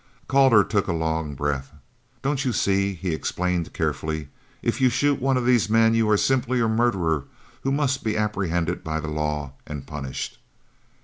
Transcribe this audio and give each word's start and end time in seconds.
Calder 0.27 0.63
took 0.63 0.87
a 0.87 0.93
long 0.93 1.35
breath. 1.35 1.71
"Don't 2.23 2.43
you 2.43 2.51
see," 2.53 2.95
he 2.95 3.13
explained 3.13 3.71
carefully, 3.71 4.29
"if 4.63 4.81
you 4.81 4.89
shoot 4.89 5.21
one 5.21 5.37
of 5.37 5.45
these 5.45 5.69
men 5.69 5.93
you 5.93 6.09
are 6.09 6.17
simply 6.17 6.59
a 6.59 6.67
murderer 6.67 7.25
who 7.61 7.71
must 7.71 8.03
be 8.03 8.17
apprehended 8.17 8.83
by 8.83 8.99
the 8.99 9.07
law 9.09 9.51
and 9.67 9.85
punished." 9.85 10.39